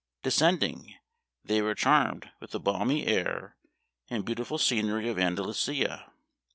Descend 0.23 0.63
ing, 0.63 0.95
they 1.45 1.61
were 1.61 1.75
charmed 1.75 2.31
with 2.39 2.49
the 2.49 2.59
balmy 2.59 3.05
air 3.05 3.55
and 4.09 4.25
beautiful 4.25 4.57
scenery 4.57 5.07
of 5.09 5.19
Andalusia. 5.19 6.11